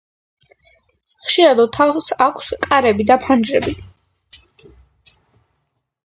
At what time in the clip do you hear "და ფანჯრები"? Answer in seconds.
3.11-3.75